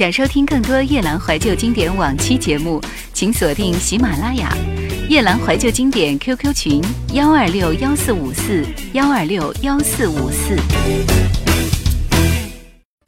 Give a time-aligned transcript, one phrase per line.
[0.00, 2.80] 想收听更多夜兰怀旧经典往期节目，
[3.12, 4.50] 请锁定喜马拉雅
[5.10, 6.82] “夜兰怀旧经典 ”QQ 群：
[7.12, 10.56] 幺二六幺四五四幺二六幺四五四。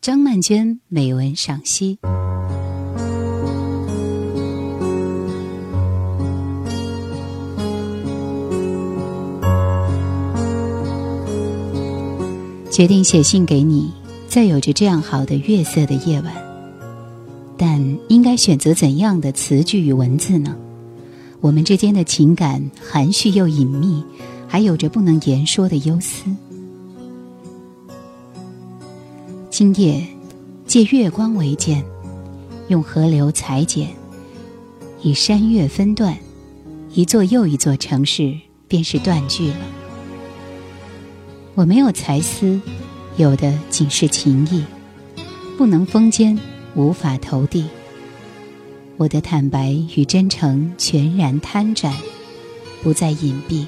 [0.02, 1.98] 张曼娟美文赏析：
[12.70, 13.91] 决定写信给你，
[14.28, 16.52] 在有着这样好的月色的夜晚。
[17.64, 20.56] 但应该选择怎样的词句与文字呢？
[21.41, 24.02] 我们之间的情感含蓄又隐秘，
[24.48, 26.24] 还有着不能言说的忧思。
[29.48, 30.04] 今夜
[30.66, 31.84] 借月光为鉴，
[32.66, 33.91] 用河流裁剪，
[35.00, 36.19] 以山岳分段，
[36.92, 39.60] 一座又一座城市便是断句了。
[41.54, 42.60] 我没有才思，
[43.19, 44.64] 有的仅是情意，
[45.56, 46.36] 不能封缄。
[46.75, 47.67] 无法投递，
[48.97, 51.95] 我的坦白与真诚全然摊展，
[52.83, 53.67] 不再隐蔽。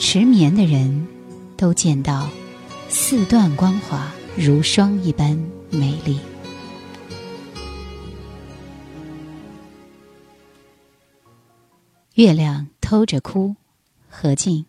[0.00, 1.06] 迟眠的人
[1.56, 2.28] 都见到
[2.88, 5.38] 四段光华如霜一般
[5.70, 6.18] 美丽。
[12.14, 13.54] 月亮偷着哭，
[14.08, 14.64] 何静。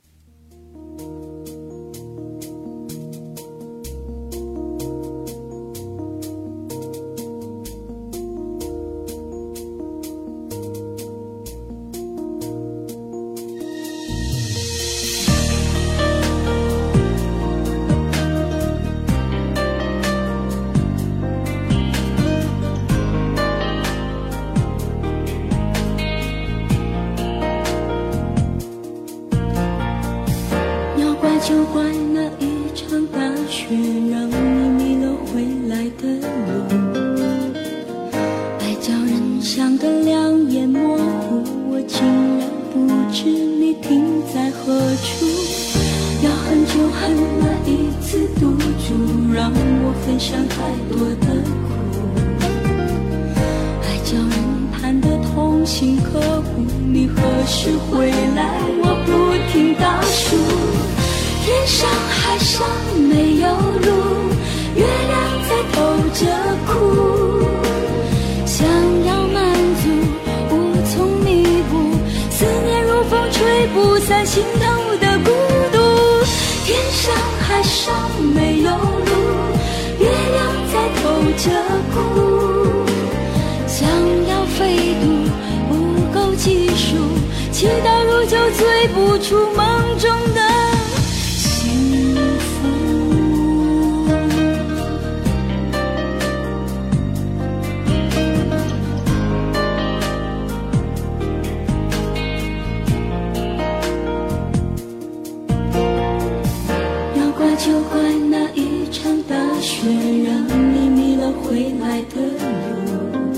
[109.86, 110.34] 却让
[110.74, 112.16] 你迷了回来的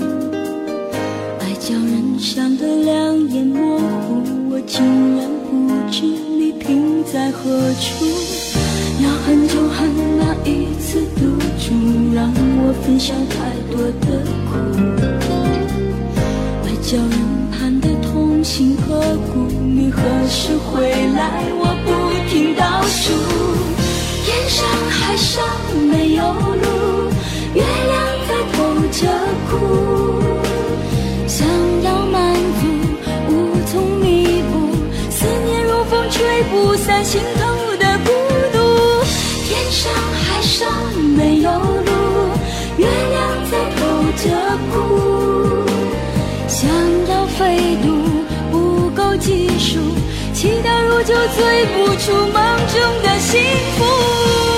[1.40, 4.82] 爱叫人伤得两眼模糊，我竟
[5.18, 8.06] 然不知你停在何处。
[9.04, 11.74] 要恨就恨那一次赌注，
[12.14, 14.56] 让我分享太多的苦。
[16.64, 17.12] 爱叫人
[17.52, 19.02] 盼得痛心刻
[19.34, 21.44] 骨，你何时回来？
[21.60, 21.77] 我。
[25.18, 25.44] 上
[25.90, 27.10] 没有路，
[27.52, 27.98] 月亮
[28.28, 28.56] 在偷
[28.92, 29.00] 着
[29.50, 29.52] 哭，
[31.26, 31.46] 想
[31.82, 32.66] 要满足
[33.28, 33.32] 无
[33.66, 34.70] 从弥补，
[35.10, 38.12] 思念如风吹不散心头的孤
[38.52, 38.56] 独，
[39.48, 40.70] 天上海上
[41.16, 41.90] 没有路。
[42.76, 43.80] 月亮在偷
[44.22, 44.24] 着
[44.72, 44.76] 哭，
[46.46, 46.70] 想
[47.08, 47.88] 要飞渡
[48.52, 49.80] 不够技术，
[50.32, 52.36] 祈祷如酒醉不出梦
[52.72, 53.42] 中的幸
[53.76, 54.57] 福。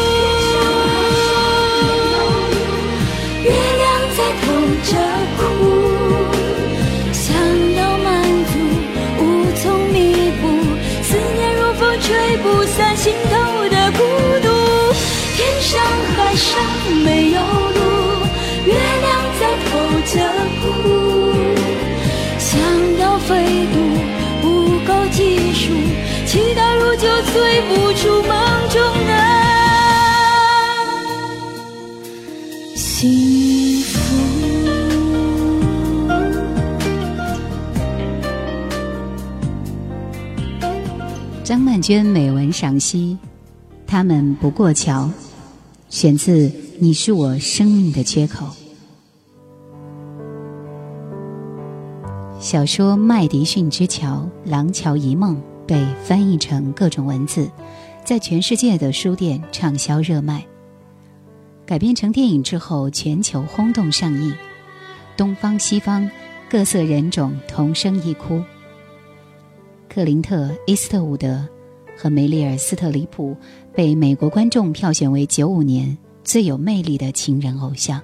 [26.30, 28.30] 祈祷如就催不出梦
[28.68, 29.12] 中的
[32.76, 33.90] 幸福。
[41.42, 43.18] 张曼娟美文赏析。
[43.84, 45.10] 他们不过桥，
[45.88, 46.48] 选自
[46.78, 48.46] 《你是我生命的缺口》。
[52.38, 55.34] 小说《麦迪逊之桥》《廊桥遗梦》
[55.70, 57.48] 被翻译成各种文字，
[58.04, 60.44] 在全世界的书店畅销热卖。
[61.64, 64.34] 改编成电影之后，全球轰动上映，
[65.16, 66.10] 东方西方
[66.50, 68.42] 各色人种同声一哭。
[69.88, 71.48] 克林特·伊斯特伍德。
[71.96, 73.36] 和梅丽尔·斯特里普
[73.74, 78.00] 被美国观众票选为九五年最有魅力的情人偶像，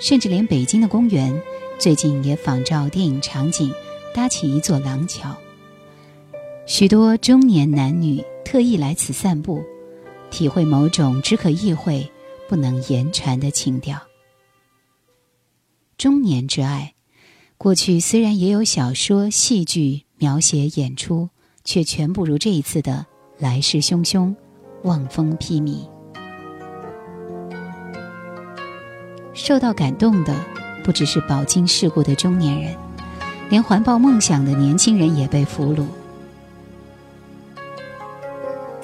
[0.00, 1.40] 甚至连北京的公园
[1.78, 3.72] 最近也仿照电影场景
[4.12, 5.36] 搭起一座廊桥。
[6.66, 9.62] 许多中年男女特意来此散步，
[10.30, 12.10] 体会某种只可意会
[12.48, 13.98] 不能言传的情调。
[15.96, 16.92] 中年之爱，
[17.56, 21.30] 过去虽然也有小说、戏剧描写演出。
[21.68, 23.04] 却全不如这一次的
[23.40, 24.32] 来势汹汹，
[24.84, 25.80] 望风披靡。
[29.34, 30.32] 受到感动的
[30.84, 32.72] 不只是饱经世故的中年人，
[33.50, 35.84] 连环抱梦想的年轻人也被俘虏。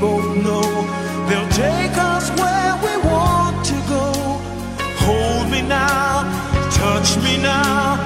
[0.00, 0.62] both know
[1.28, 4.12] they'll take us where we want to go.
[5.06, 6.22] Hold me now,
[6.70, 8.05] touch me now.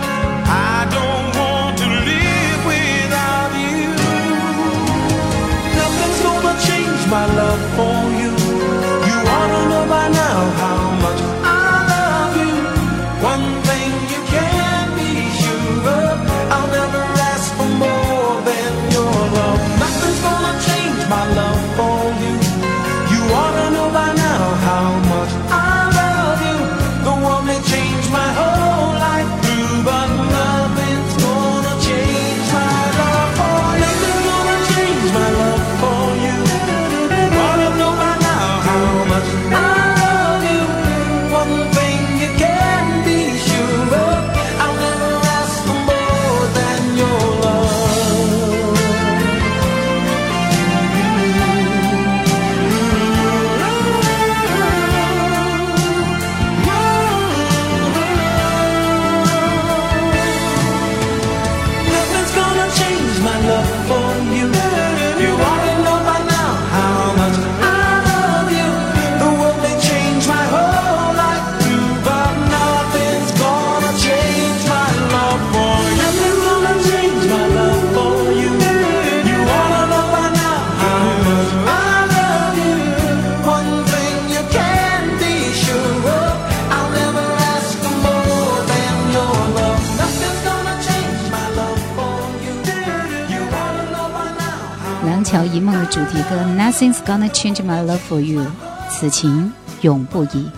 [97.11, 98.41] Gonna Change My Love for You》，
[98.89, 99.51] 此情
[99.81, 100.49] 永不移。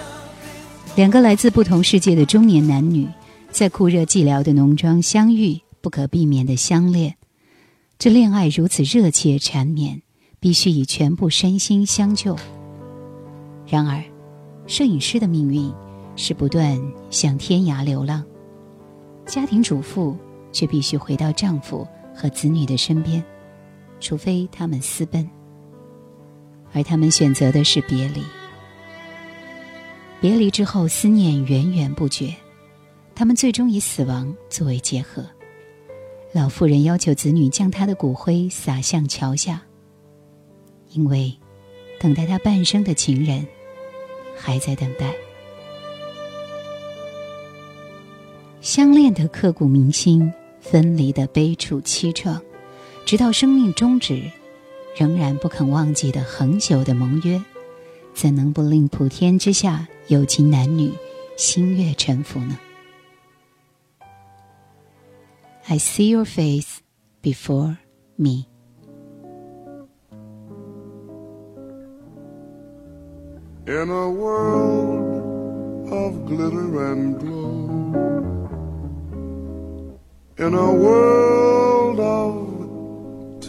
[0.95, 3.07] 两个来自不同世界的中年男女，
[3.49, 7.15] 在酷热寂寥的农庄相遇，不可避免的相恋。
[7.97, 9.99] 这恋爱如此热切缠绵，
[10.39, 12.35] 必须以全部身心相救。
[13.65, 14.03] 然而，
[14.67, 15.73] 摄影师的命运
[16.15, 16.79] 是不断
[17.09, 18.23] 向天涯流浪，
[19.25, 20.15] 家庭主妇
[20.51, 23.23] 却必须回到丈夫和子女的身边。
[23.99, 25.27] 除非他们私奔，
[26.73, 28.23] 而他们选择的是别离。
[30.19, 32.33] 别离之后，思念源源不绝，
[33.13, 35.25] 他们最终以死亡作为结合。
[36.31, 39.61] 老妇人要求子女将她的骨灰撒向桥下，
[40.89, 41.31] 因为
[41.99, 43.45] 等待她半生的情人
[44.35, 45.13] 还在等待。
[48.61, 52.39] 相恋的刻骨铭心，分离的悲楚凄怆。
[53.05, 54.23] 直到生命终止，
[54.95, 57.41] 仍然不肯忘记的恒久的盟约，
[58.13, 60.91] 怎能不令普天之下有情男女
[61.35, 62.57] 心悦诚服呢
[65.67, 66.77] ？I see your face
[67.21, 67.77] before
[68.15, 68.45] me.
[73.65, 75.23] In a world
[75.89, 77.69] of glitter and glow,
[80.37, 82.52] in a world of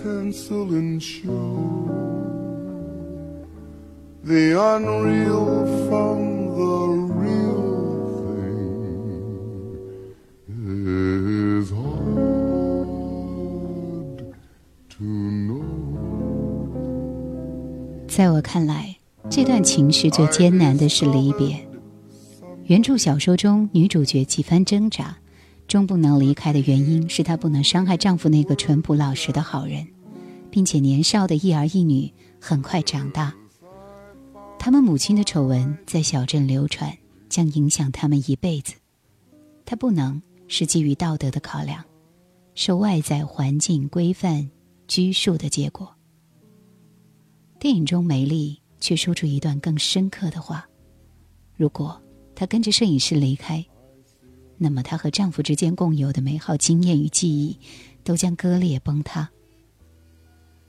[0.05, 1.89] tinsel and show,
[4.23, 6.77] the unreal from the
[7.17, 10.15] real thing
[10.51, 11.95] is hard
[14.91, 15.65] to know.
[18.07, 18.99] 在我看来，
[19.31, 21.67] 这段情绪最艰难的是离别。
[22.67, 25.17] 原著小说中，女主角几番挣扎，
[25.67, 29.87] 终不能离开的原因是她不能伤害丈夫那个淳朴老实的好人。
[30.51, 33.35] 并且年少的一儿一女很快长大，
[34.57, 36.97] 他们母亲的丑闻在小镇流传，
[37.29, 38.75] 将影响他们一辈子。
[39.65, 41.85] 他不能是基于道德的考量，
[42.55, 44.49] 受外在环境规范
[44.87, 45.93] 拘束的结果。
[47.59, 50.65] 电影中梅丽却说出一段更深刻的话：
[51.57, 52.01] 如果
[52.37, 53.67] 她跟着摄影师离开，
[54.57, 57.59] 那么她和丈夫之间共有的美好经验与记忆
[58.03, 59.29] 都将割裂崩塌。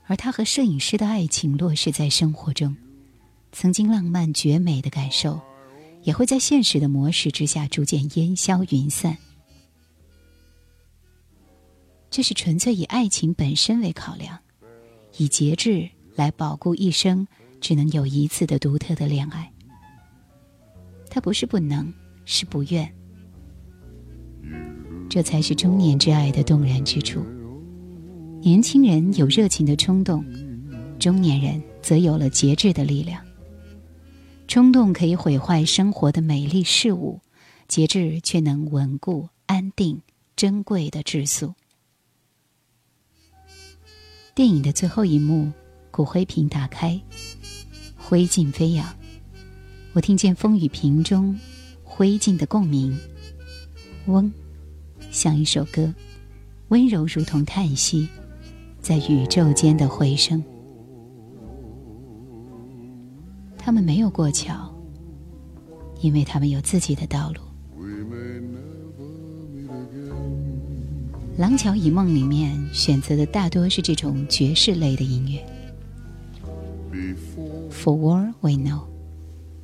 [0.06, 2.76] 而她和摄影师的爱情落实在生活中，
[3.52, 5.40] 曾经浪漫绝美的感受，
[6.02, 9.16] 也会在现实的模式之下逐渐烟消云散。
[12.08, 14.38] 这是纯粹以爱情本身为考量，
[15.16, 17.26] 以节制来保护一生
[17.60, 19.52] 只能有一次的独特的恋爱。
[21.10, 21.92] 他不是不能，
[22.24, 22.90] 是不愿。
[25.08, 27.24] 这才是中年之爱的动人之处。
[28.40, 30.24] 年轻人有热情的冲动，
[30.98, 33.24] 中年人则有了节制的力量。
[34.46, 37.20] 冲动可以毁坏生活的美丽事物，
[37.66, 40.00] 节制却能稳固、安定、
[40.36, 41.54] 珍贵的质素。
[44.34, 45.50] 电影的最后一幕，
[45.90, 47.00] 骨灰瓶打开，
[47.96, 48.86] 灰烬飞扬，
[49.94, 51.36] 我听见风雨瓶中
[51.82, 52.96] 灰烬的共鸣，
[54.06, 54.32] 嗡，
[55.10, 55.92] 像一首歌，
[56.68, 58.08] 温柔如同叹息。
[58.80, 60.44] 在宇宙间的回声，
[63.58, 64.72] 他们没有过桥，
[66.00, 67.40] 因为他们有自己的道路。
[71.36, 75.44] 《廊桥遗梦》里面选择的大多是这种爵士类的音乐。
[77.72, 78.82] For War We Know，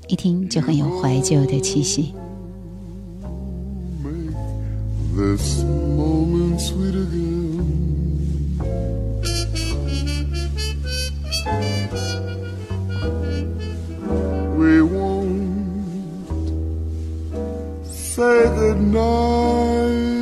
[0.09, 2.13] 一听就很有怀旧的气息。
[5.14, 8.59] this moment sweet again.
[14.57, 15.87] We won't
[17.87, 20.22] say goodnight.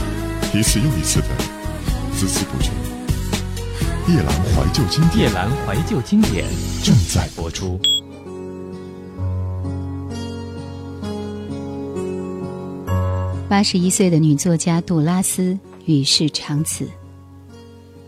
[0.53, 1.27] 一次又一次的
[2.13, 2.71] 孜孜不倦。
[4.09, 6.45] 夜阑怀旧经典夜阑怀旧经典
[6.83, 7.79] 正在播出。
[13.47, 16.85] 八十一岁的女作家杜拉斯与世长辞。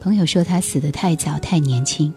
[0.02, 2.14] 朋友说她死得太早，太年轻。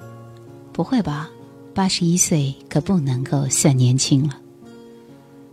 [0.72, 1.30] 不会吧？
[1.72, 4.40] 八十一岁可不能够算年轻了。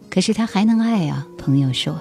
[0.09, 1.95] 可是她还能爱啊，朋友说。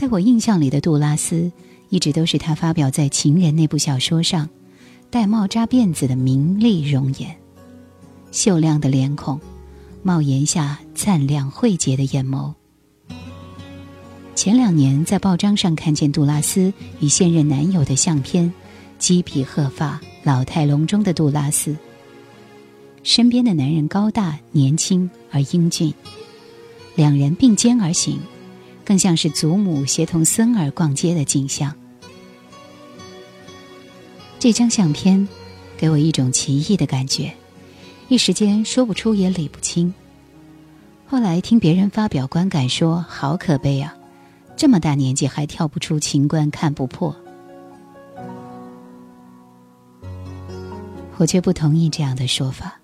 [0.00, 1.52] 在我印象里的杜拉斯，
[1.90, 4.48] 一直都是她发表在《情人》那部小说上，
[5.10, 7.36] 戴帽扎辫子的明丽容颜，
[8.32, 9.38] 秀亮的脸孔，
[10.02, 12.54] 帽檐下灿亮慧洁的眼眸。
[14.34, 18.50] 前两年在报章上看见杜拉斯与现任男友的相片，
[18.98, 21.76] 鸡皮鹤发、老态龙钟的杜拉斯。
[23.02, 25.92] 身边的男人高大、年轻而英俊，
[26.94, 28.18] 两人并肩而行，
[28.90, 31.72] 更像是祖母协同孙儿逛街的景象。
[34.40, 35.28] 这张相片
[35.78, 37.32] 给我一种奇异的感觉，
[38.08, 39.94] 一时间说不出也理不清。
[41.06, 43.96] 后来听别人发表观感说：“好可悲啊！”
[44.58, 47.14] 这么大年纪还跳不出情关看不破，
[51.16, 52.80] 我却不同意这样的说法。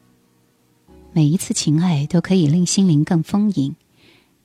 [1.12, 3.74] 每一次情爱都可以令心灵更丰盈，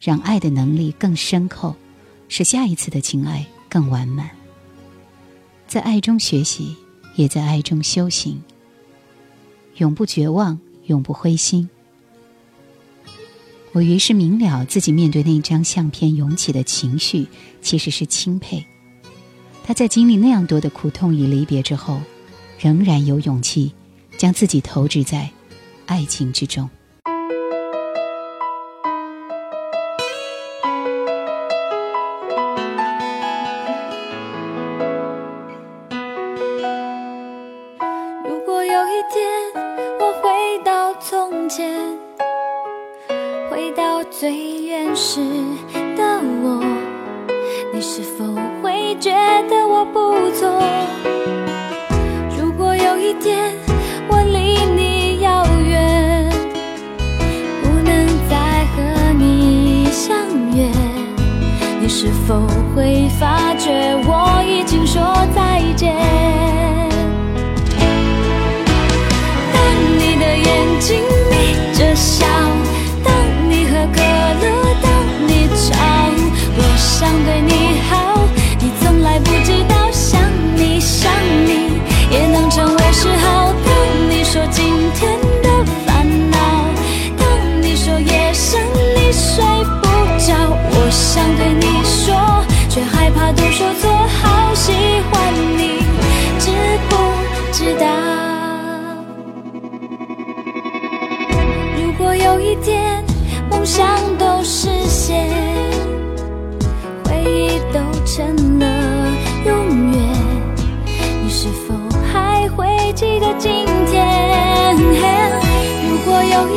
[0.02, 1.76] 让爱的能力更深厚，
[2.28, 4.32] 使下一次的情爱更完满。
[5.68, 6.76] 在爱中学习，
[7.16, 8.42] 也在爱中修行，
[9.78, 11.70] 永不绝望，永不灰心。
[13.74, 17.28] 我于是明了，自己面对那张相片涌起的情绪，
[17.62, 18.66] 其实是钦佩。
[19.64, 22.02] 他在经历那样多的苦痛与离别之后，
[22.60, 23.72] 仍然有勇气
[24.18, 25.30] 将自己投掷在
[25.86, 26.68] 爱情之中。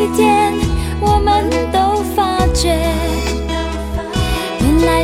[0.05, 0.53] 一天
[1.01, 2.77] 我们都发觉，
[4.61, 5.03] 原来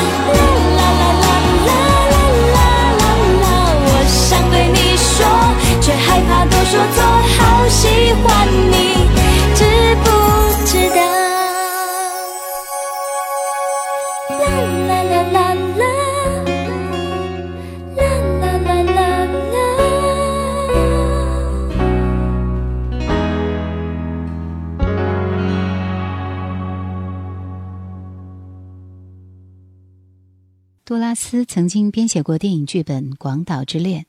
[0.76, 1.78] 啦啦啦啦
[2.52, 2.64] 啦
[2.98, 3.06] 啦
[3.42, 3.46] 啦
[3.86, 5.16] 我想对你说
[5.82, 7.04] 却害怕都说错
[7.38, 8.95] 好喜欢你。
[31.16, 34.04] 斯曾经编写过电影剧本《广岛之恋》，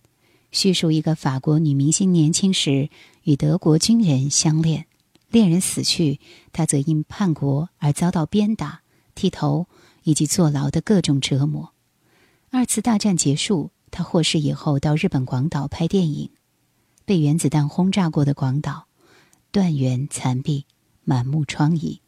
[0.50, 2.90] 叙述一个法国女明星年轻时
[3.22, 4.86] 与德国军人相恋，
[5.30, 6.20] 恋人死去，
[6.52, 8.82] 她则因叛国而遭到鞭打、
[9.14, 9.66] 剃头
[10.02, 11.72] 以及坐牢的各种折磨。
[12.50, 16.30] 二次大战结束，她获释以后到日本广岛拍电影。
[17.04, 18.86] 被原子弹轰炸过的广岛，
[19.52, 20.64] 断垣残壁，
[21.04, 22.00] 满目疮痍，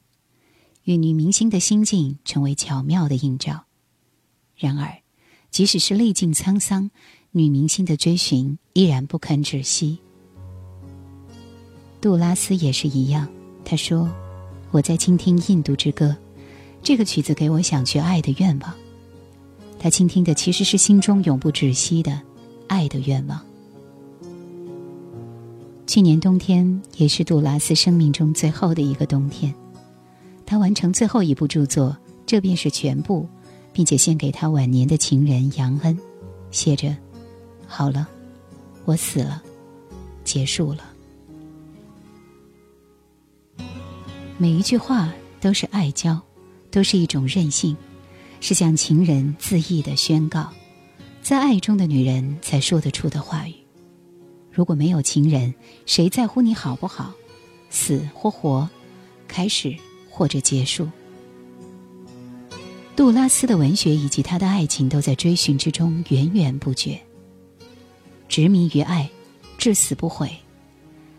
[0.82, 3.66] 与女明星的心境成为巧妙的映照。
[4.58, 4.92] 然而，
[5.50, 6.90] 即使是历尽沧桑，
[7.30, 9.98] 女明星的追寻依然不肯止息。
[12.00, 13.28] 杜拉斯也是一样，
[13.64, 14.10] 他说
[14.72, 16.06] ：“我在倾听《印度之歌》，
[16.82, 18.74] 这个曲子给我想去爱的愿望。”
[19.78, 22.20] 他倾听的其实是心中永不止息的
[22.66, 23.40] 爱的愿望。
[25.86, 29.54] 去年冬天也是杜拉斯生命中最后的一个冬天，
[30.44, 33.28] 他完成最后一部著作，这便是全部。
[33.78, 35.96] 并且献给他晚年的情人杨恩，
[36.50, 36.96] 写着
[37.64, 38.08] ：“好了，
[38.84, 39.40] 我死了，
[40.24, 40.82] 结束了。”
[44.36, 46.20] 每一句话都是爱娇，
[46.72, 47.76] 都是一种任性，
[48.40, 50.50] 是向情人恣意的宣告，
[51.22, 53.54] 在爱中的女人才说得出的话语。
[54.50, 55.54] 如果没有情人，
[55.86, 57.14] 谁在乎你好不好？
[57.70, 58.68] 死或活，
[59.28, 59.72] 开始
[60.10, 60.90] 或者结束。
[62.98, 67.00] 杜拉斯的文学以及他的爱情都在追寻之中源源不绝，
[68.28, 69.08] 执迷于爱，
[69.56, 70.28] 至死不悔。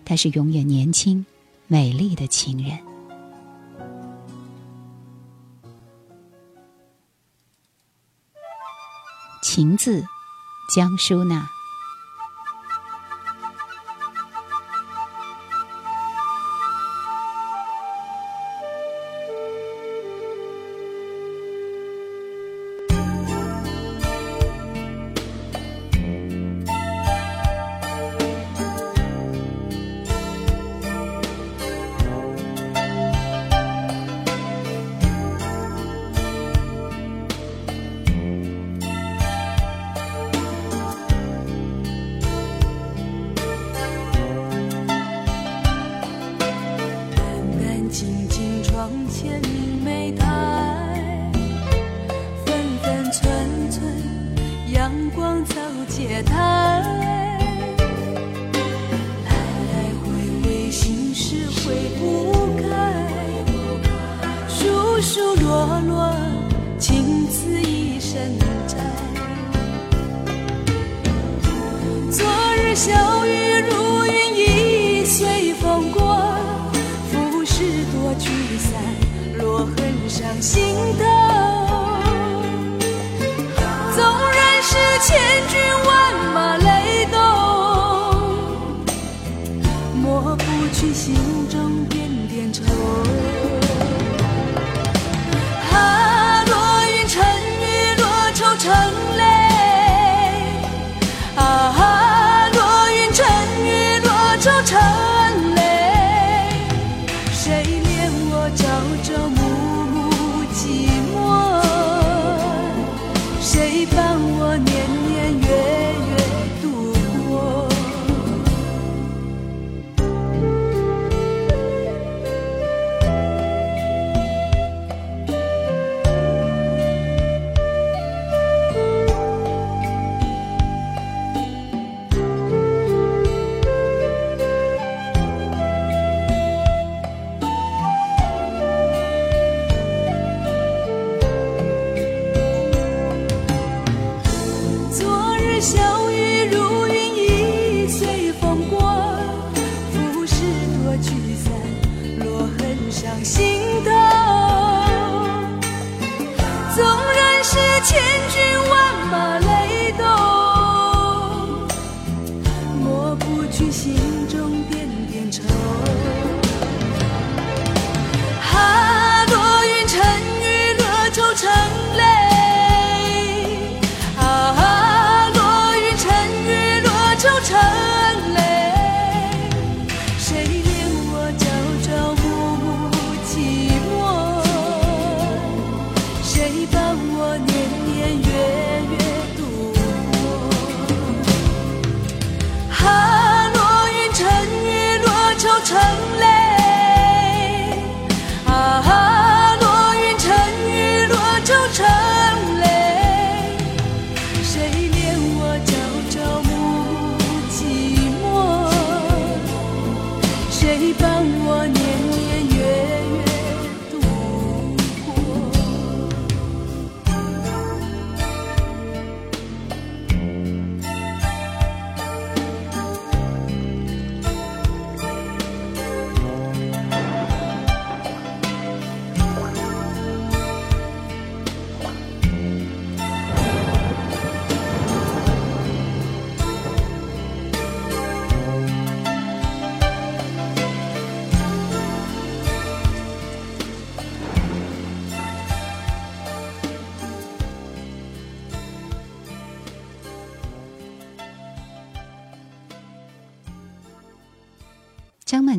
[0.04, 1.26] 他是永远年轻、
[1.68, 2.78] 美丽的情人。
[9.42, 10.04] 情字，
[10.76, 11.48] 江淑娜。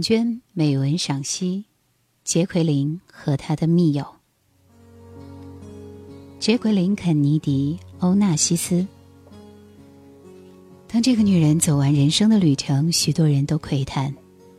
[0.01, 1.65] 娟美文赏析：
[2.25, 4.07] 杰奎琳和他的密友。
[6.39, 8.87] 杰奎琳·肯尼迪·欧纳西斯。
[10.89, 14.15] 当这个女人走完人生的旅程，许多人都窥探，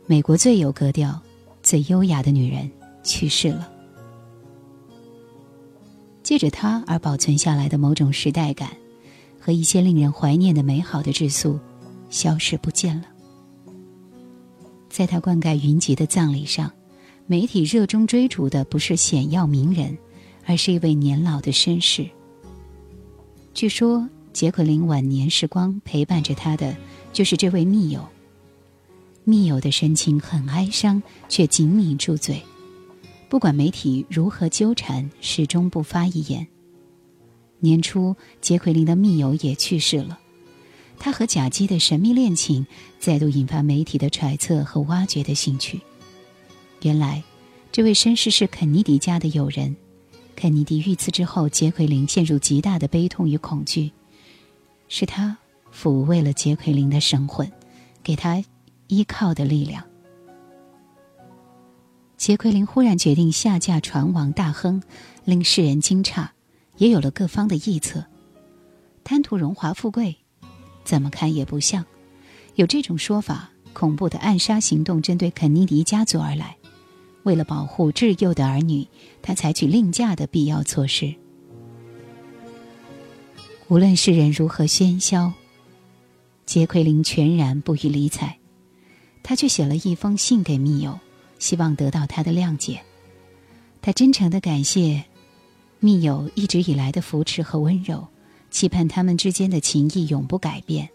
[0.06, 1.20] 美国最有格调、
[1.62, 2.70] 最优雅的女人
[3.02, 3.70] 去世了。
[6.22, 8.70] 借着她而保存下来的某种时代感，
[9.38, 11.58] 和一些令人怀念的美好的质素，
[12.08, 13.11] 消失不见了。
[14.92, 16.70] 在他灌溉云集的葬礼上，
[17.24, 19.96] 媒体热衷追逐的不是显要名人，
[20.44, 22.06] 而是一位年老的绅士。
[23.54, 26.76] 据说杰奎琳晚年时光陪伴着他的
[27.10, 28.06] 就是这位密友。
[29.24, 32.42] 密友的神情很哀伤，却紧抿住嘴，
[33.30, 36.46] 不管媒体如何纠缠，始终不发一言。
[37.60, 40.18] 年初，杰奎琳的密友也去世了。
[41.04, 42.64] 他和贾基的神秘恋情
[43.00, 45.80] 再度引发媒体的揣测和挖掘的兴趣。
[46.82, 47.20] 原来，
[47.72, 49.74] 这位绅士是肯尼迪家的友人。
[50.36, 53.90] 肯尼迪遇刺之后，杰奎琳陷入极大的悲痛与恐惧，
[54.86, 55.36] 是他
[55.74, 57.50] 抚慰了杰奎琳的神魂，
[58.04, 58.40] 给他
[58.86, 59.82] 依靠的力量。
[62.16, 64.80] 杰奎琳忽然决定下嫁船王大亨，
[65.24, 66.28] 令世人惊诧，
[66.76, 68.04] 也有了各方的臆测。
[69.02, 70.21] 贪图荣华富贵。
[70.84, 71.84] 怎么看也不像，
[72.54, 73.50] 有这种说法。
[73.74, 76.54] 恐怖的暗杀行动针对肯尼迪家族而来，
[77.22, 78.86] 为了保护稚幼的儿女，
[79.22, 81.14] 他采取另嫁的必要措施。
[83.68, 85.32] 无论世人如何喧嚣，
[86.44, 88.38] 杰奎琳全然不予理睬。
[89.22, 91.00] 他却写了一封信给密友，
[91.38, 92.82] 希望得到他的谅解。
[93.80, 95.02] 他真诚的感谢
[95.80, 98.06] 密友一直以来的扶持和温柔。
[98.52, 100.88] 期盼他们之间的情谊永不改变。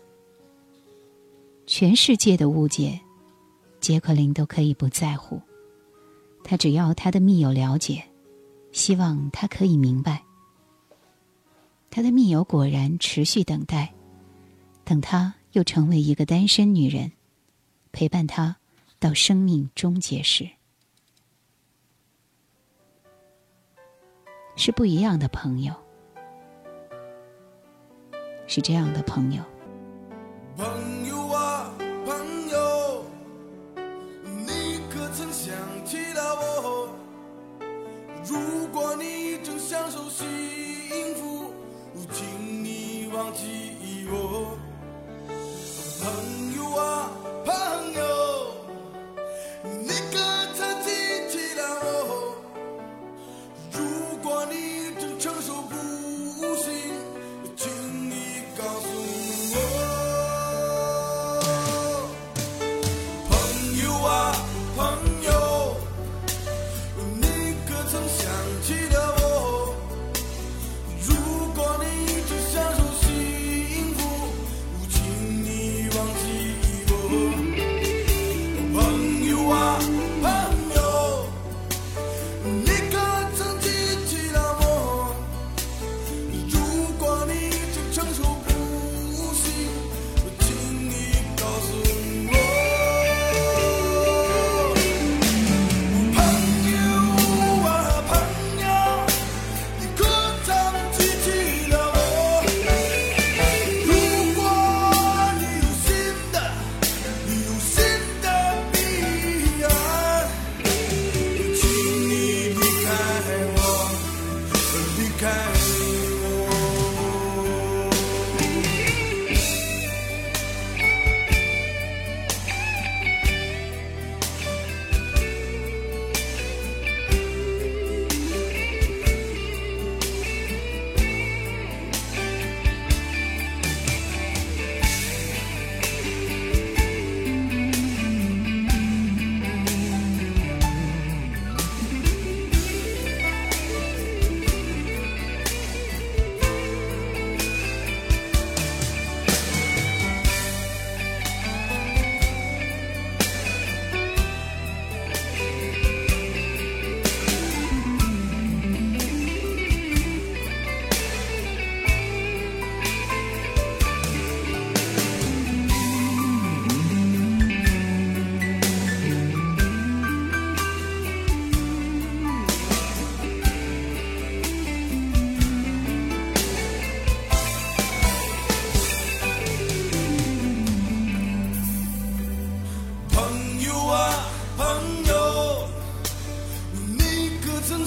[1.66, 2.98] 全世界的误解，
[3.82, 5.42] 杰克琳都可以不在乎。
[6.44, 8.02] 他只要他的密友了解，
[8.72, 10.24] 希望他可以明白。
[11.90, 13.92] 他的密友果然持续等待，
[14.86, 17.12] 等他又成为一个单身女人，
[17.92, 18.56] 陪伴他
[19.00, 20.48] 到生命终结时，
[24.56, 25.74] 是不一样的朋友。
[28.48, 29.44] 是这样的朋友。
[30.56, 31.70] 朋友啊，
[32.06, 33.06] 朋友，
[34.24, 35.54] 你可曾想
[35.86, 36.90] 起了我？
[38.26, 40.26] 如果你正享受幸
[41.16, 41.52] 福，
[42.12, 44.58] 请你忘记我。
[46.02, 47.12] 朋友啊，
[47.46, 47.54] 朋
[47.94, 48.02] 友，
[49.64, 50.18] 你可
[50.56, 50.90] 曾记
[51.30, 52.36] 起了我？
[53.74, 55.57] 如果你正承受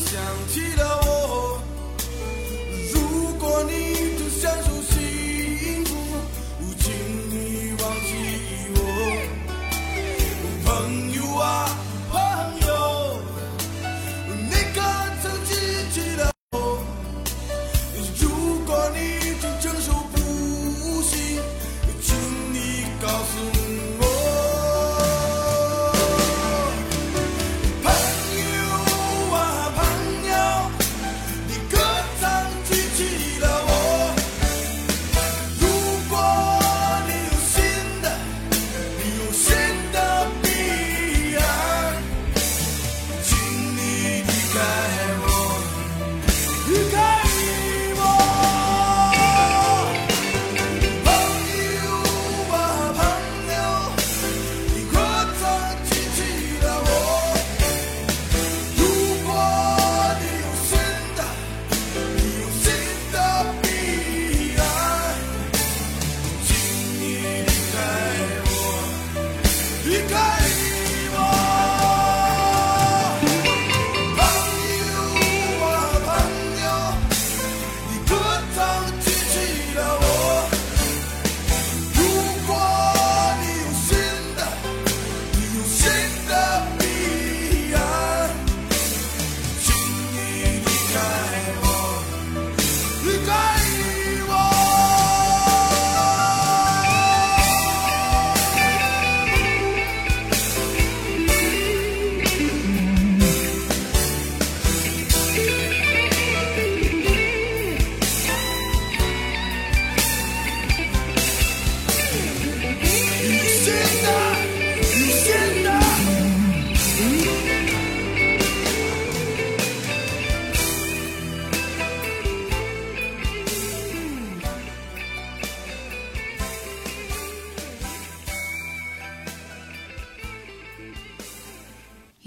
[0.06, 0.99] 想起了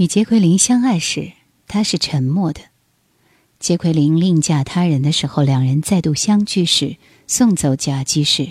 [0.04, 1.32] 与杰奎琳相爱时，
[1.66, 2.64] 他是沉默的；
[3.58, 8.50] 杰奎琳另嫁他人的时候，两人再度相聚时，送走假机时，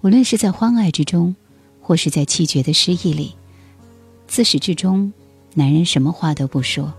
[0.00, 1.36] 无论是在欢爱之中，
[1.80, 3.36] 或是在气绝的失意里，
[4.26, 5.12] 自始至终，
[5.54, 6.92] 男人什么话都不说。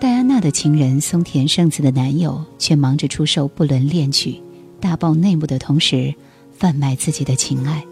[0.00, 4.40] 戴安娜的情人松田圣子的男友，却忙着出售不伦恋曲，
[4.78, 6.14] 大爆内幕的同时，
[6.56, 7.84] 贩卖自己的情爱。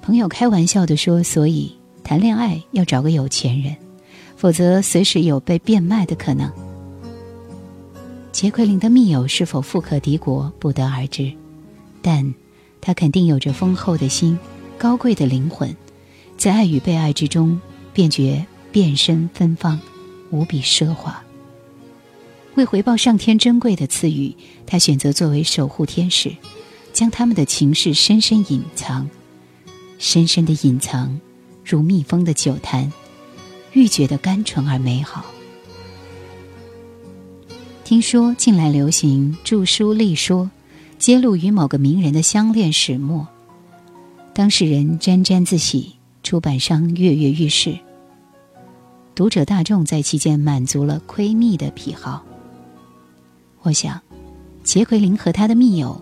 [0.00, 1.74] 朋友开玩笑的说：“所以
[2.08, 3.76] 谈恋爱要找个有钱人，
[4.34, 6.50] 否则随时有被变卖的可能。”
[8.32, 11.30] 杰奎琳的密友是否富可敌国，不得而知，
[12.00, 12.34] 但
[12.80, 14.38] 他肯定有着丰厚的心、
[14.78, 15.76] 高贵的灵魂，
[16.38, 17.60] 在爱与被爱之中，
[17.92, 19.78] 便觉变身芬芳，
[20.30, 21.22] 无比奢华。
[22.54, 24.34] 为回报上天珍贵的赐予，
[24.64, 26.34] 他选择作为守护天使，
[26.94, 29.10] 将他们的情事深深隐藏。
[29.98, 31.20] 深深的隐藏，
[31.68, 32.90] 如密封的酒坛，
[33.72, 35.24] 愈觉得甘醇而美好。
[37.84, 40.50] 听说近来流行著书立说，
[40.98, 43.28] 揭露与某个名人的相恋始末，
[44.32, 47.78] 当事人沾沾自喜，出版商跃跃欲试，
[49.14, 52.24] 读者大众在其间满足了窥密的癖好。
[53.60, 54.00] 我想，
[54.64, 56.00] 杰奎琳和他的密友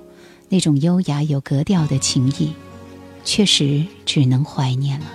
[0.49, 2.53] 那种优雅有格调的情谊。
[3.25, 5.07] 确实只能怀念了。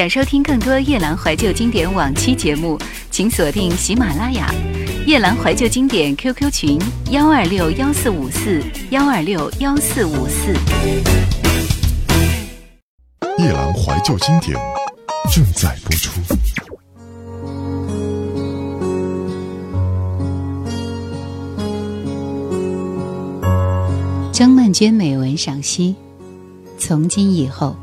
[0.00, 2.78] 想收听更多夜兰怀旧经典往期节目，
[3.10, 4.50] 请锁定喜马拉雅。
[5.04, 6.78] 夜兰怀旧经典 QQ 群：
[7.10, 10.54] 幺二六幺四五四幺二六幺四五四。
[13.36, 14.58] 夜兰怀旧经典
[15.30, 16.18] 正在播出。
[24.32, 25.94] 张曼娟美文赏析：
[26.78, 27.76] 从今以后，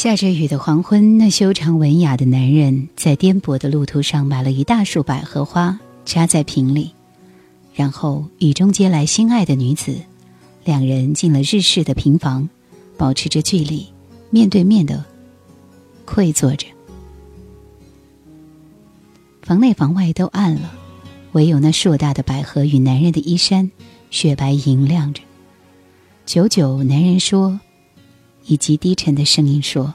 [0.00, 6.92] 下着雨的黄昏，那修长文雅的男人在颠簸的路途上买了一大束百合花，插在瓶里，
[7.74, 10.00] 然后雨中接来心爱的女子，
[10.64, 12.48] 两人进了日式的平房，
[12.96, 13.86] 保持着距离，
[14.30, 15.04] 面对面的
[16.06, 16.66] 跪坐着。
[19.42, 20.72] 房内房外都暗了。
[21.32, 23.70] 唯有那硕大的百合与男人的衣衫，
[24.10, 25.20] 雪白莹亮着。
[26.24, 27.60] 久久，男人说，
[28.50, 29.94] 以及低沉的声音说：“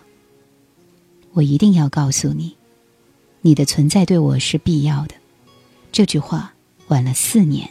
[1.36, 2.56] 我一定要告诉你，
[3.41, 5.16] 你的存在对我是必要的。”
[5.91, 6.53] 这句话
[6.88, 7.70] 晚了四年。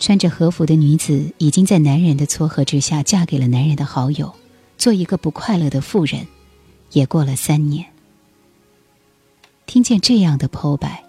[0.00, 4.34] 穿着和服的女子已经在男人的撮合之下嫁给了男人的好友，
[4.76, 6.26] 做一个不快乐的妇人，
[6.90, 7.86] 也过了三年。
[9.66, 11.04] 听见这样的剖白，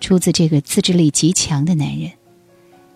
[0.00, 2.10] 出自这个自制力极强的男人。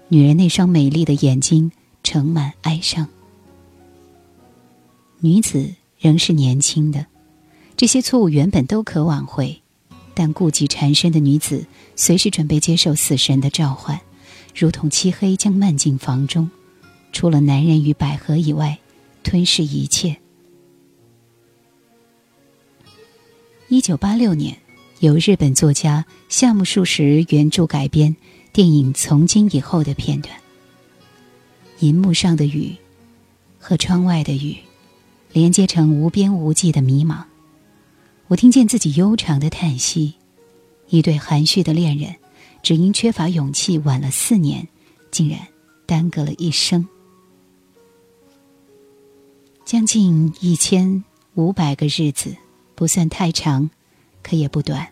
[0.09, 1.71] 女人那双美丽的眼睛
[2.03, 3.09] 盛满哀伤。
[5.25, 7.07] 女子仍是年轻的，
[7.79, 9.62] 这些错误原本都可挽回，
[10.12, 11.64] 但顾忌缠身的女子
[11.97, 13.99] 随时准备接受死神的召唤，
[14.55, 16.51] 如同漆黑将漫进房中，
[17.11, 18.79] 除了男人与百合以外，
[19.22, 20.14] 吞噬一切。
[23.68, 24.55] 一九八六年。
[25.01, 28.14] 由日本作家夏目漱石原著改编
[28.53, 30.35] 电影《从今以后》的片段。
[31.81, 32.75] 银幕上的雨，
[33.59, 34.57] 和窗外的雨，
[35.35, 37.24] 连接成无边无际的迷茫。
[38.28, 40.14] 我听见自己悠长的叹息。
[40.89, 42.14] 一对含蓄的恋人，
[42.62, 44.68] 只因缺乏勇气，晚了四年，
[45.11, 45.41] 竟然
[45.87, 46.87] 耽搁了一生。
[49.64, 51.03] 将近一千
[51.35, 52.37] 五百个日子，
[52.76, 53.68] 不算太长。
[54.22, 54.89] 可也不短。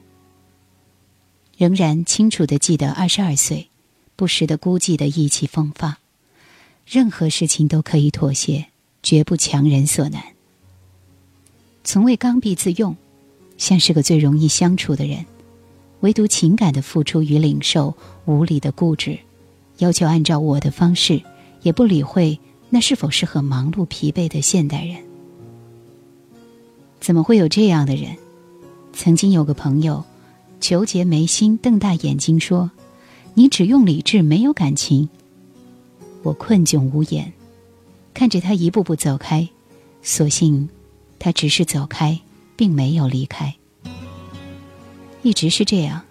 [1.57, 3.70] 仍然清楚的记得二十二岁，
[4.16, 5.99] 不时的孤寂的意气风发，
[6.84, 8.66] 任何事情都可以妥协，
[9.03, 10.23] 绝不强人所难。
[11.85, 12.97] 从未刚愎自用，
[13.59, 15.27] 像是个最容易相处的人，
[16.01, 17.95] 唯独情感的付出与领受，
[18.25, 19.19] 无理的固执，
[19.79, 21.21] 要求按照我的方式，
[21.63, 22.39] 也不理会
[22.71, 24.97] 那是否适合忙碌疲惫的现代人。
[27.01, 28.17] 怎么会有这样的人？
[28.93, 30.05] 曾经有个朋友，
[30.61, 32.71] 求结眉心，瞪大眼睛说
[33.35, 35.09] ：“你只用理智，没有感情。”
[36.23, 37.33] 我困窘无言，
[38.15, 39.49] 看着他一步步走开，
[40.03, 40.69] 所幸
[41.19, 42.21] 他只是走开，
[42.57, 43.55] 并没有离开。
[45.23, 46.03] 一直是这样，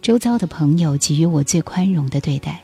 [0.00, 2.62] 周遭的朋友给予我最宽容的对待。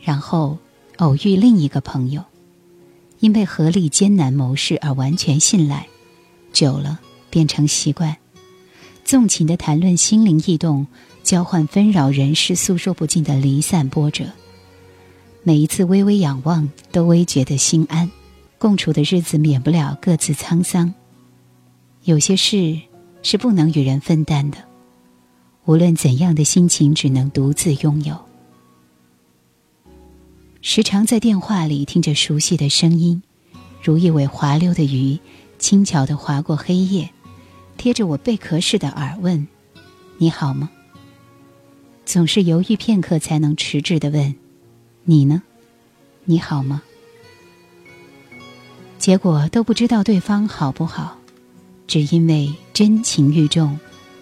[0.00, 0.58] 然后
[0.98, 2.22] 偶遇另一个朋友，
[3.20, 5.86] 因为合力艰难谋事而完全信赖，
[6.52, 7.00] 久了。
[7.30, 8.16] 变成习惯，
[9.04, 10.86] 纵情的谈论心灵异动，
[11.24, 14.26] 交换纷扰人世诉说不尽的离散波折。
[15.46, 18.10] 每一次微微仰望，都微觉得心安。
[18.56, 20.94] 共处的日子免不了各自沧桑。
[22.04, 22.80] 有些事
[23.22, 24.56] 是不能与人分担的，
[25.66, 28.18] 无论怎样的心情，只能独自拥有。
[30.62, 33.22] 时常在电话里听着熟悉的声音，
[33.82, 35.18] 如一尾滑溜的鱼，
[35.58, 37.10] 轻巧的划过黑夜。
[37.76, 39.46] 贴着我贝壳似的耳问
[40.16, 40.70] ：“你好吗？”
[42.06, 44.34] 总是犹豫片刻，才能迟滞的问
[45.04, 45.42] ：“你呢？
[46.24, 46.82] 你好吗？”
[48.98, 51.18] 结果都不知道对方好不好，
[51.86, 53.78] 只因为真情欲重，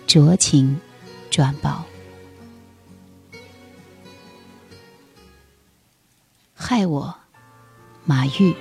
[0.08, 0.80] 酌情
[1.30, 1.84] 转薄。
[6.54, 7.14] 害我，
[8.04, 8.52] 马玉。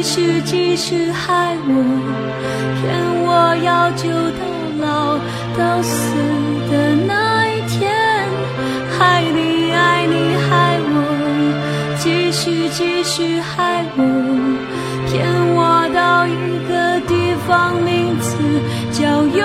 [0.00, 1.74] 继续，继续害我，
[2.78, 2.86] 骗
[3.26, 4.40] 我要救到
[4.78, 5.18] 老，
[5.58, 6.14] 到死
[6.70, 7.90] 的那一天。
[9.00, 10.96] 爱你，爱你，害我，
[11.98, 14.00] 继续，继续害我，
[15.10, 15.26] 骗
[15.56, 16.30] 我到一
[16.68, 18.36] 个地方，名字
[18.92, 19.44] 叫永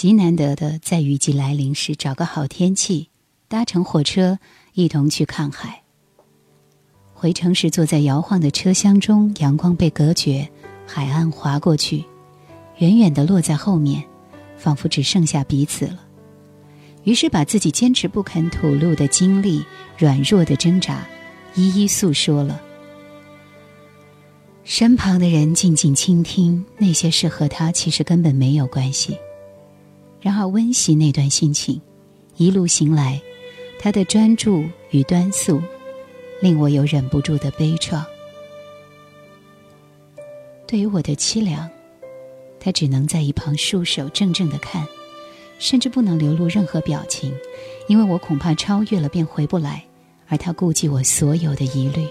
[0.00, 3.08] 极难得的在雨季来临时找个好天气，
[3.48, 4.38] 搭乘火车
[4.74, 5.82] 一同去看海。
[7.12, 10.48] 回程时坐在摇晃的车厢中，阳光被隔绝，
[10.86, 12.04] 海岸划过去，
[12.76, 14.04] 远远的落在后面，
[14.56, 15.98] 仿佛只剩下彼此了。
[17.02, 19.64] 于是把自己坚持不肯吐露的经历、
[19.96, 21.04] 软弱的挣扎，
[21.56, 22.62] 一一诉说了。
[24.62, 29.16] 身旁的人静静倾听，那些事和他其实根本没有关系。
[30.20, 31.80] 然而温习那段心情，
[32.36, 33.20] 一路行来，
[33.78, 35.62] 他的专注与端肃，
[36.40, 38.04] 令我有忍不住的悲怆。
[40.66, 41.70] 对于我的凄凉，
[42.60, 44.86] 他只能在一旁束手怔怔的看，
[45.58, 47.32] 甚至不能流露任何表情，
[47.86, 49.84] 因为我恐怕超越了便回不来，
[50.26, 52.06] 而他顾及我所有的疑虑。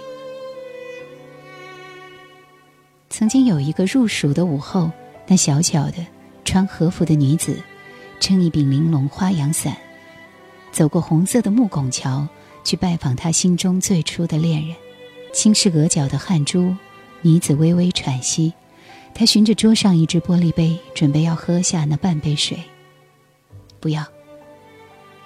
[3.09, 4.89] 曾经有一个入蜀的午后，
[5.27, 6.05] 那小巧的
[6.45, 7.57] 穿和服的女子，
[8.19, 9.77] 撑一柄玲珑花阳伞，
[10.71, 12.27] 走过红色的木拱桥，
[12.63, 14.75] 去拜访她心中最初的恋人。
[15.33, 16.75] 轻视额角的汗珠，
[17.21, 18.53] 女子微微喘息。
[19.13, 22.59] 他循着桌上一只玻璃杯，准备要喝下那半杯水。
[23.79, 24.05] 不要。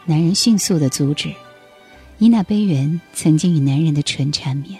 [0.05, 1.33] 男人迅速的阻止，
[2.17, 4.79] 因那杯缘曾经与男人的唇缠绵。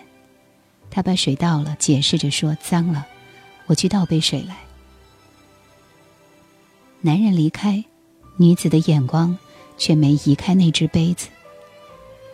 [0.90, 3.06] 他把水倒了，解释着说：“脏了，
[3.68, 4.58] 我去倒杯水来。”
[7.02, 7.84] 男人离开，
[8.42, 9.38] 女子的眼光
[9.78, 11.28] 却没移开那只杯子。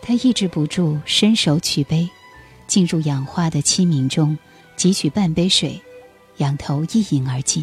[0.00, 2.08] 她抑制不住，伸手取杯，
[2.66, 4.38] 进入氧化的器皿中，
[4.74, 5.78] 汲取半杯水，
[6.38, 7.62] 仰头一饮而尽。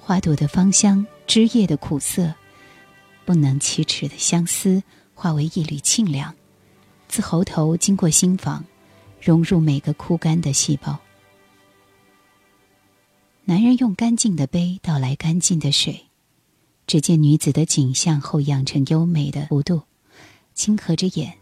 [0.00, 2.34] 花朵的芳香，枝叶的苦涩，
[3.24, 4.82] 不能启齿的相思，
[5.14, 6.34] 化为一缕沁凉，
[7.06, 8.64] 自喉头经过心房。
[9.20, 10.98] 融入每个枯干的细胞。
[13.44, 16.05] 男人用干净的杯倒来干净的水，
[16.86, 19.82] 只见女子的颈项后仰成优美的弧度，
[20.54, 21.34] 轻合着眼，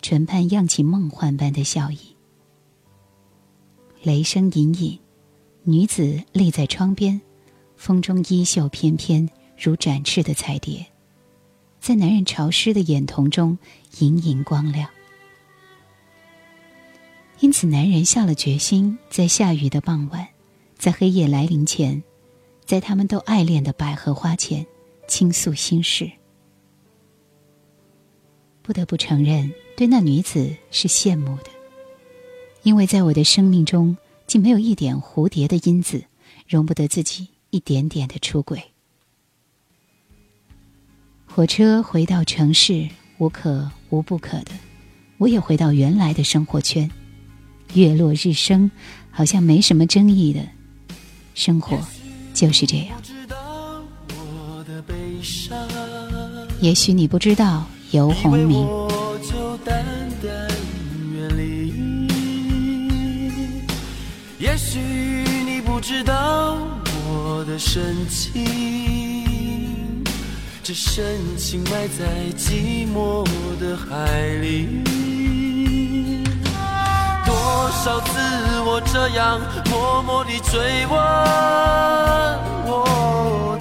[0.00, 1.98] 唇畔漾起梦幻般的笑意。
[4.02, 4.98] 雷声隐隐，
[5.64, 7.20] 女子立在窗边，
[7.76, 9.28] 风中衣袖翩翩
[9.58, 10.86] 如展翅的彩蝶，
[11.80, 13.58] 在男人潮湿的眼瞳中
[13.98, 14.88] 盈盈光亮。
[17.40, 20.28] 因此，男人下了决心，在下雨的傍晚，
[20.78, 22.00] 在黑夜来临前，
[22.64, 24.64] 在他们都爱恋的百合花前，
[25.06, 26.10] 倾诉心事。
[28.62, 31.50] 不得不承认，对那女子是羡慕的，
[32.62, 33.96] 因为在我的生命中，
[34.26, 36.04] 竟没有一点蝴蝶的因子，
[36.48, 38.60] 容不得自己一点点的出轨。
[41.26, 42.88] 火车回到城市，
[43.18, 44.50] 无可无不可的，
[45.18, 46.90] 我也回到原来的生活圈。
[47.74, 48.70] 月落日升，
[49.10, 50.40] 好像没什么争议的
[51.34, 51.78] 生活，
[52.32, 53.00] 就是这样。
[56.60, 58.66] 也许你不知道游鸿明。
[64.38, 66.56] 也许你不知道
[67.08, 68.44] 我的深情，
[70.62, 71.04] 这深
[71.36, 73.24] 情埋在寂寞
[73.58, 74.82] 的海里。
[77.24, 77.34] 多
[77.84, 78.18] 少次
[78.60, 79.40] 我这样
[79.70, 80.96] 默默地追问
[82.66, 83.58] 我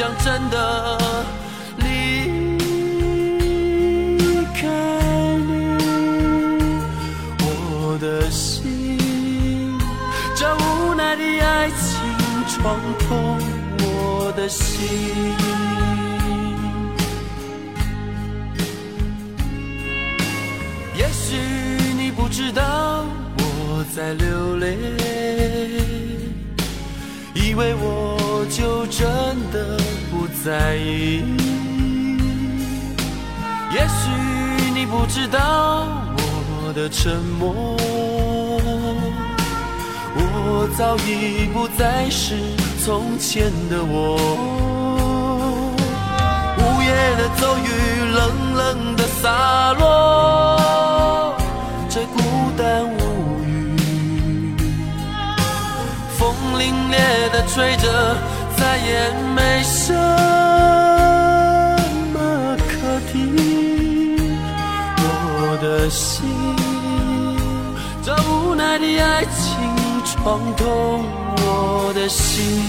[0.00, 0.98] 想真的
[1.76, 2.56] 离
[4.54, 4.66] 开
[5.46, 5.76] 你？
[7.42, 9.78] 我的心，
[10.34, 12.00] 这无奈的爱情
[12.48, 13.38] 闯痛
[13.80, 14.88] 我的心。
[20.96, 21.36] 也许
[21.98, 23.04] 你不知道
[23.36, 24.78] 我在流泪，
[27.34, 28.16] 以为我
[28.48, 29.06] 就真
[29.52, 29.78] 的
[30.44, 31.22] 在意。
[33.72, 34.10] 也许
[34.74, 35.86] 你不知道
[36.16, 37.76] 我的沉默，
[40.16, 42.36] 我早已不再是
[42.84, 44.16] 从前的我。
[46.58, 47.68] 午夜的骤雨，
[48.14, 51.36] 冷冷的洒落。
[51.88, 52.18] 这孤
[52.56, 52.98] 单无
[53.44, 54.56] 语，
[56.18, 56.94] 风凛冽
[57.30, 58.16] 的吹着，
[58.70, 59.92] 再也没什
[62.12, 63.10] 么可听。
[65.02, 66.22] 我的心，
[68.00, 69.58] 这无奈的爱情
[70.04, 71.04] 闯痛
[71.38, 72.62] 我的心。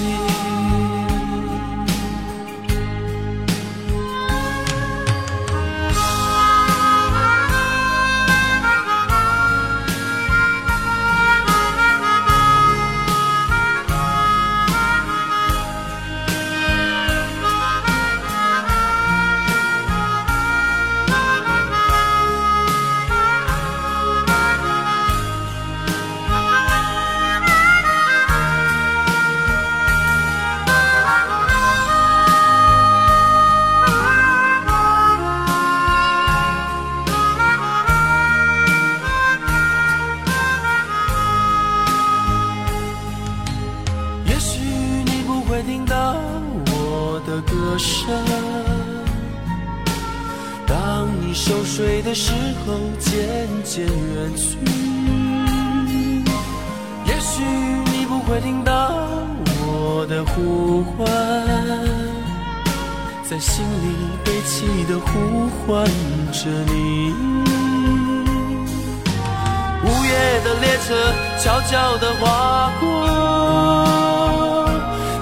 [71.72, 72.86] 悄悄地划过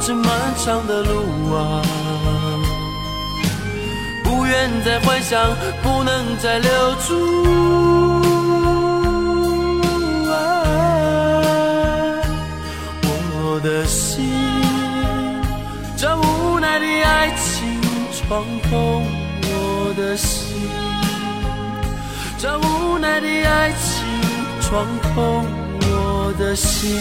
[0.02, 0.28] 这漫
[0.58, 1.82] 长的路啊，
[4.24, 5.40] 不愿再幻想，
[5.84, 7.14] 不能再留住。
[13.42, 14.34] 我的心，
[15.96, 17.80] 这无奈的爱情
[18.12, 19.06] 闯空
[19.44, 20.68] 我的心，
[22.40, 24.04] 这无奈的爱情
[24.62, 25.46] 闯空
[26.40, 26.98] 的心。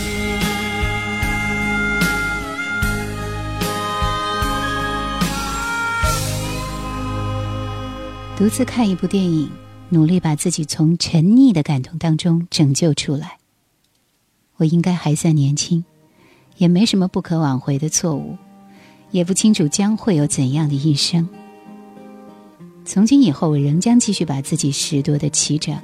[8.37, 9.51] 独自看一部电影，
[9.89, 13.39] 努力把自己从沉溺的感动当中拯救出来。
[14.57, 15.85] 我应该还算年轻，
[16.57, 18.37] 也没什么不可挽回的错误，
[19.13, 21.29] 也不清楚将会有怎样的一生。
[22.85, 25.77] 从今以后，我仍将继续把自己拾掇的齐整，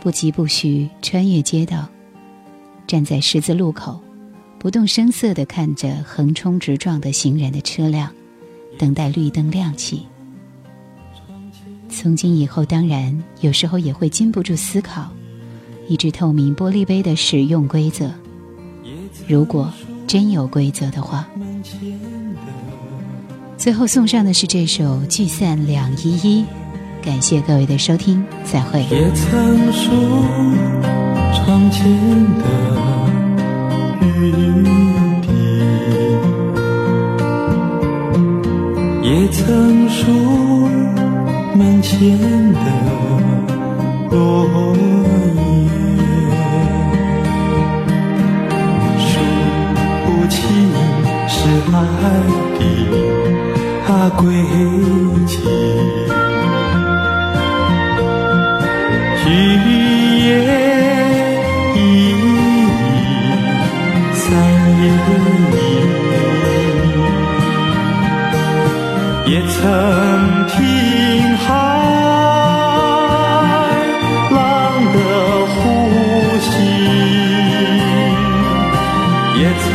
[0.00, 1.88] 不疾不徐穿越街道，
[2.86, 4.00] 站在十字路口，
[4.58, 8.10] 不动声色地看着横冲直撞的行人的车辆，
[8.78, 10.06] 等待绿灯亮起。
[11.88, 15.10] 从今以后，当然有时候也会禁不住思考，
[15.88, 18.10] 一只透明玻璃杯的使用规则。
[19.28, 19.72] 如果
[20.06, 21.28] 真有规则的话，
[23.56, 26.44] 最后送上的是这首《聚散两依依》，
[27.04, 28.82] 感谢各位的收听，再会。
[28.84, 29.90] 也曾数
[31.44, 31.84] 窗前
[32.38, 32.44] 的
[34.00, 34.04] 雨
[35.20, 35.26] 滴，
[39.02, 40.00] 也曾数
[41.56, 41.98] 门前
[42.52, 42.56] 的
[44.10, 44.16] 落
[45.34, 45.40] 叶，
[48.98, 49.10] 数
[50.06, 50.38] 不清
[51.26, 51.34] 是
[51.72, 51.76] 爱
[52.58, 52.60] 的
[53.88, 54.22] 啊轨
[55.26, 55.32] 迹。
[59.24, 59.26] 聚
[60.26, 60.30] 也
[69.62, 69.70] 也曾
[70.48, 70.58] 听
[71.36, 71.46] 海
[74.32, 74.34] 浪
[74.92, 74.98] 的
[75.54, 75.54] 呼
[76.40, 76.50] 吸，
[79.38, 79.70] 也曾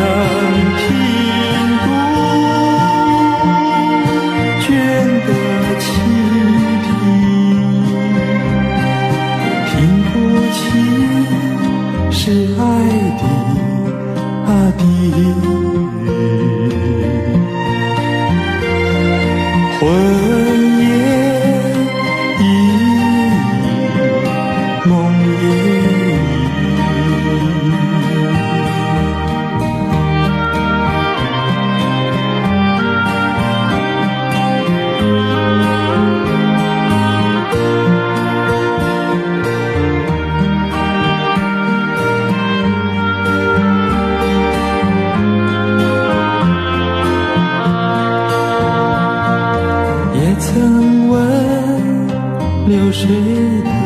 [50.40, 53.77] 曾问流水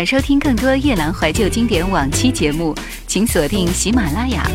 [0.00, 2.74] 想收听更多夜兰怀旧经典往期节目，
[3.06, 4.50] 请锁定喜马拉雅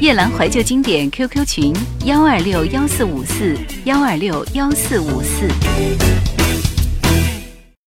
[0.00, 1.72] 夜兰怀旧经典 QQ 群
[2.04, 6.37] 幺二六幺四五四幺二六幺四五四。